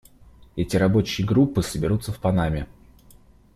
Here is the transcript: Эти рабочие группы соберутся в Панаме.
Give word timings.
Эти 0.55 0.77
рабочие 0.77 1.27
группы 1.27 1.61
соберутся 1.61 2.11
в 2.11 2.17
Панаме. 2.19 2.67